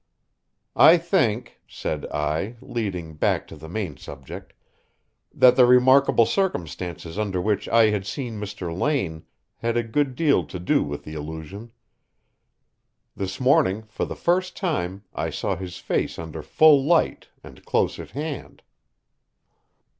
"I 0.75 0.97
think," 0.97 1.59
said 1.67 2.07
I, 2.07 2.55
leading 2.59 3.13
back 3.17 3.45
to 3.49 3.55
the 3.55 3.69
main 3.69 3.97
subject, 3.97 4.53
"that 5.31 5.55
the 5.55 5.67
remarkable 5.67 6.25
circumstances 6.25 7.19
under 7.19 7.39
which 7.39 7.69
I 7.69 7.91
had 7.91 8.07
seen 8.07 8.39
Mr. 8.39 8.75
Lane 8.75 9.25
had 9.57 9.77
a 9.77 9.83
good 9.83 10.15
deal 10.15 10.43
to 10.43 10.57
do 10.57 10.81
with 10.81 11.03
the 11.03 11.13
illusion. 11.13 11.71
This 13.15 13.39
morning, 13.39 13.83
for 13.89 14.05
the 14.05 14.15
first 14.15 14.57
time, 14.57 15.03
I 15.13 15.29
saw 15.29 15.55
his 15.55 15.77
face 15.77 16.17
under 16.17 16.41
full 16.41 16.83
light 16.83 17.27
and 17.43 17.63
close 17.63 17.99
at 17.99 18.09
hand." 18.09 18.63